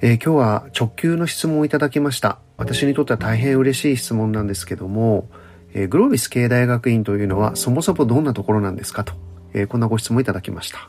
[0.00, 2.38] えー、今日は直球の質問をいただきました。
[2.56, 5.28] 私にとっては大変嬉しい質問なんですけども、
[5.74, 9.14] えー、グロービス経営大学院というのはそもそもどんなところなんですかと、
[9.54, 10.88] えー、こんなご質問いただきました。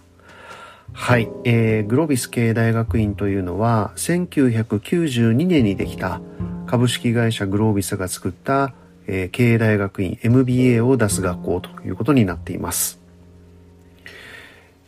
[0.93, 6.21] はい、えー、グロービス経営大学院というのは1992年にできた
[6.68, 8.73] 株式会社グロービスが作った、
[9.07, 13.00] えー、経営大学院 MBA を出す学校ということになっています。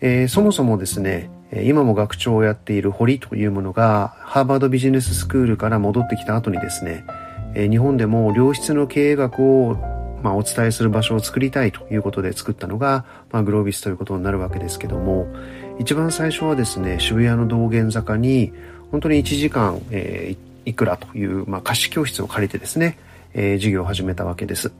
[0.01, 1.29] えー、そもそもですね、
[1.63, 7.05] 今も学長をやっている堀というものが、ハーバードビジネススクールから戻ってきた後にですね、
[7.53, 9.77] 日本でも良質の経営学を
[10.23, 15.27] まあ、お伝えする場所を作りたいということで作ったのが、まあ、グロービスということになるわけですけども、
[15.79, 18.53] 一番最初はですね、渋谷の道玄坂に、
[18.91, 22.97] 本当に1時間、えー、いくらという、まあ、貸し教室を借りてですね、
[23.33, 24.71] えー、授業を始めたわけです。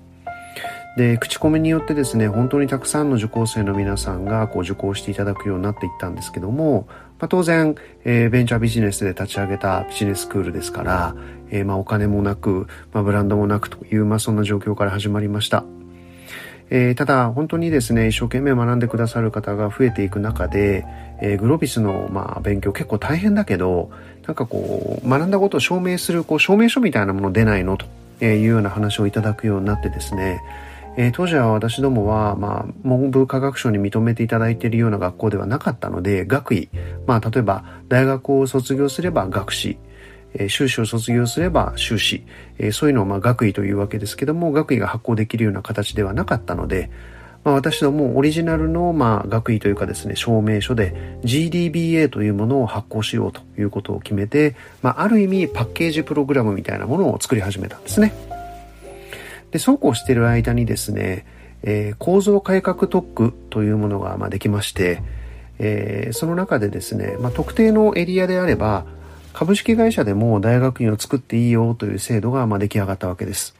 [0.97, 6.85] で、口コミによってですね、本当にたくさんの受講生の皆さんがこう受講していただくようになっていったんですけども、
[7.17, 11.15] まあ、当然、えー、ベンチャービジネスで立ち上げたビジネススクールですから、
[11.49, 15.63] えー、まあお金もなく、まあ、ブランドもなくという、まあそんな状況から始まりました。
[16.70, 20.85] えー、ただ本当にですね、一生懸命学んでくださる方が増えていく中で、
[21.21, 23.91] えー、グロビスのまあ勉強結構大変だけど、
[24.26, 27.77] なんかこう、学んだことを証明するこう証明書みたいなもの出ないの？
[27.77, 27.85] と
[28.26, 30.41] いうような話をいただくようになってですね、
[30.97, 36.70] えー、当時は私どもは、まあ、文部科学省に認めていただいているような学校ではなかったので、学位、
[37.07, 39.77] まあ、例えば、大学を卒業すれば学士、
[40.33, 42.23] えー、修士を卒業すれば修士、
[42.57, 46.89] えー、そういうのをまあ学位というわけですけども、学位が発行できるような形ではなかったので、
[47.43, 58.30] まあ、私どもオリジナルのまあ学位というかですね、証明書で GDBA というものを発行しようということを決めて、まあ、ある意味パッケージプログラムみたいなものを作り始めたんですね。
[59.52, 61.26] で、そうこうしている間にですね、
[61.63, 65.03] えー、構造改革特区というものがまあできまして、
[65.59, 68.85] えー、その中でですね、まあ、特定のエリアであれば、
[69.34, 73.56] 株式会社でも大学院を作っていいよという制度がまあ出来上がったわけです。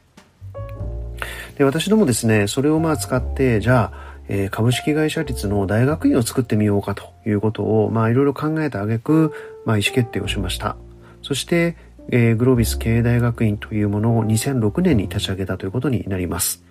[1.56, 9.32] で、私どもですね、それをまあ使って、じゃあ、えー、株式会社立の大学院を作ってみようかということを、まあいろいろ考えた挙句、
[9.64, 10.76] まあ意思決定をしました。
[11.22, 11.76] そして、
[12.10, 16.62] えー、グロービス経営大学院というものを2006年に立ち上げたということになります。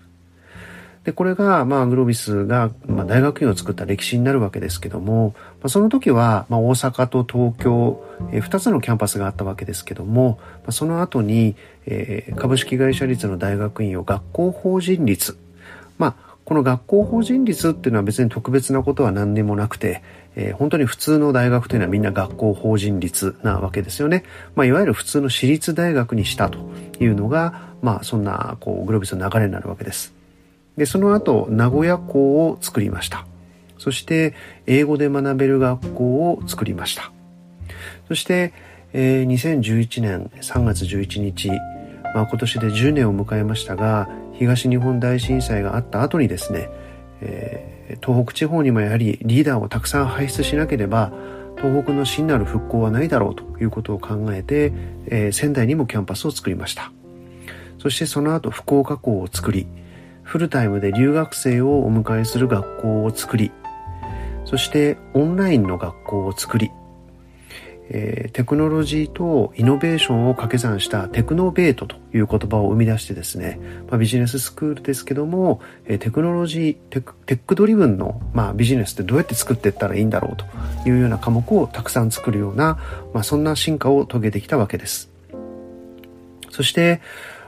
[1.04, 11.56] で、これが、まあ、グロービスが、まあ、大学院を作った歴史になるわけですけども、まあ、その時は、まあ、大阪と東京、えー、2つのキャンパスがあったわけですけども、まあ、その後に、
[11.88, 15.38] えー、株式会社立の大学院を学校法人立、
[15.98, 20.04] まあ、この学校法人立っていうのは別に特別なことは何にもなくて、
[20.36, 24.24] えー、本当に普通の大学というのはみんな学校法人立なわけですよね。
[24.56, 26.60] まあ、いわゆる普通の私立大学にしたと
[27.00, 30.14] いうのが、まあ、そんな、こう、グロービスの流れになるわけです。
[30.78, 33.26] で、その後、名古屋校を作りました。
[33.78, 34.34] そして、
[34.68, 37.12] 英語で学べる学校を作りました。
[38.08, 38.54] そして、
[38.94, 41.52] えー、2011年3月11日、
[42.14, 46.70] まあ、今年で10年を迎えましたが、東日本大震災があった後にですね、
[47.22, 51.12] えー、東北地方にもやはりリーダーをたくさん輩出しなければ
[51.58, 54.74] 東北の真なる復興はないだろうということを考えて、
[55.06, 56.92] えー、仙台にもキャンパスを作りました。
[57.82, 59.66] そしてその後福岡校を作り
[60.22, 63.52] フルタイムで留学生をお迎えする学校を作り
[64.46, 66.70] そしてオンラインの学校を作り
[67.94, 73.60] えー、テクノロジーとイノベーションを掛け算したテクノベートという言葉を生み出してですね、
[73.90, 82.80] まあ、ビジネススクールですけども、えー、テクノロジーテク、テックドリブンの、まあ、ビジネスってどうやって作っていったらいいんだろうというような科目をたくさん作るような、
[83.14, 85.10] まあ、そんな進化を遂げてきたわけです。
[86.50, 87.02] そして、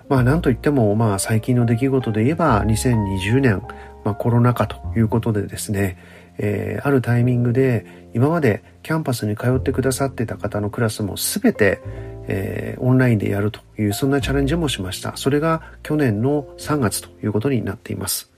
[0.09, 3.61] まあ、なんといっても、まあ、最近の出来事で言えば、2020年、
[4.03, 5.97] まあ、コロナ禍ということでですね、
[6.37, 11.81] えー、あるタイミングで今までキャンパスに通ってくださってた方のクラスも全て、
[12.27, 15.15] えー、オンラインでやるというそんなチャレンジもしました。
[15.17, 18.33] それが去年の3月ということになっています。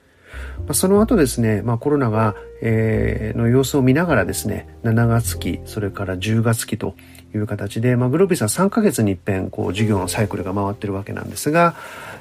[0.59, 6.95] まあ、その後ですね、まあ、コロナが、えー、の様子を見ながらですね、7月期、それから10月期と
[7.33, 11.75] いう形で、まあ、グロービスは3ヶ月に一遍、こう、授業のサイクルが回ってるわけなんですが、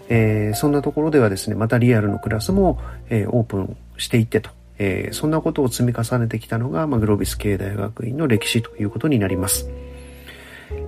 [0.08, 2.78] えー、そんなところではですね、またリアルのクラスも、
[3.08, 4.50] えー、オープンしていってと。
[4.78, 9.68] えー、そんなことを積み重ねてきたのが、まあ、グロービス経営大学院の歴史ということになります。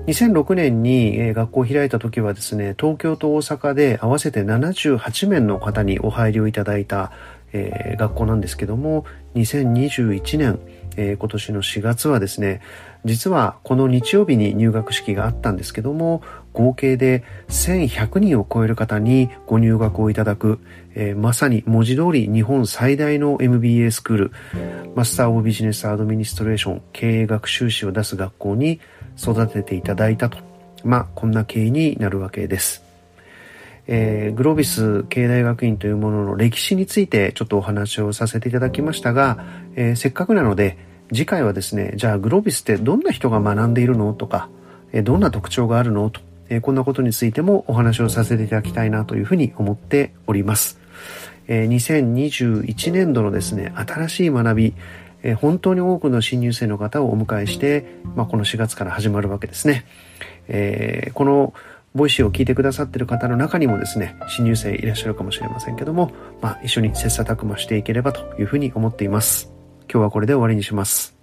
[0.06, 7.12] 2006年に、えー、学校を開いた時はですね、東京と大阪で合わせて78名の方にお入りをいただいた、
[7.53, 9.05] えー、学校なんですけども、
[9.35, 10.59] 2021年、
[10.97, 12.61] えー、今年の4月はですね、
[13.05, 16.23] 実はこの日曜日に入学式があったんですけども、
[16.56, 20.58] 合計で1100人を超える方にご入学をいただく、
[20.94, 24.32] えー、まさに文字通り日本最大の MBA スクール、
[24.94, 28.81] マスター・オブ・ビジネス・アドミニストレーション経営学修士を出す学校に
[29.20, 30.38] 育てていただいたと。
[30.82, 32.82] まあ、こんな経緯になるわけです。
[33.87, 39.44] えー、グロービス経大学院というものの歴史についてちょっとお話をさせていただきましたが、
[39.76, 40.76] えー、せっかくなので
[41.12, 44.49] 次回はですね、じゃあグロービスってどんな人が学んでいるのとか、
[44.93, 50.79] えー、どんな特徴があるのと、えこんなことについてもお話をさせていただきたいなというふうに思っております。
[51.49, 54.75] え2021年度のですね、新しい学び、
[55.23, 59.85] え本当に多くの新入生の方をお迎えして、まあ、この4月から始まるわけですね。
[60.49, 61.55] えー、この
[61.94, 66.13] Voicy を聞いてくださっている方の中にもですね、新入生いらっしゃるかもしれませんけども、
[66.43, 69.51] まあ、一緒に切磋琢磨していければというふうに思っています。
[69.91, 71.16] 今日はこれで終わりにします。